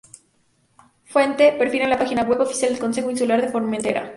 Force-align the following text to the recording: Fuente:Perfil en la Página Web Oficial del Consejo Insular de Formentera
Fuente:Perfil 1.05 1.81
en 1.83 1.91
la 1.91 1.99
Página 1.99 2.23
Web 2.23 2.41
Oficial 2.41 2.71
del 2.71 2.81
Consejo 2.81 3.11
Insular 3.11 3.39
de 3.39 3.49
Formentera 3.49 4.09